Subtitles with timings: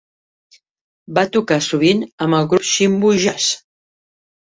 [1.17, 3.51] Va tocar sovint amb el grup Chimvu Jazz.